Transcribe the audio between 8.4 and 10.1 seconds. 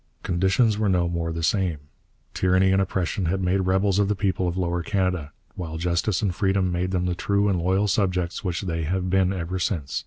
which they have been ever since.